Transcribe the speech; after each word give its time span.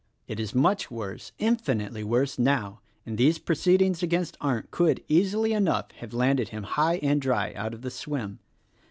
It 0.27 0.39
is 0.39 0.55
much 0.55 0.89
worse, 0.89 1.31
infinitely 1.37 2.03
worse 2.03 2.39
now; 2.39 2.81
and 3.05 3.19
these 3.19 3.37
proceedings 3.37 4.01
against 4.01 4.35
Arndt 4.41 4.71
could, 4.71 5.03
easily 5.07 5.53
enough, 5.53 5.91
have 5.97 6.11
landed 6.11 6.49
him 6.49 6.63
high 6.63 6.97
and 7.03 7.21
dry 7.21 7.53
out 7.53 7.75
of 7.75 7.83
the 7.83 7.91
swim. 7.91 8.39